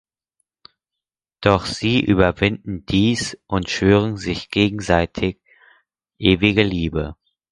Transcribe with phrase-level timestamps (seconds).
[1.41, 5.37] Doch sie überwinden dies und schwören sich gegenseitig
[6.17, 7.17] ewige Liebe.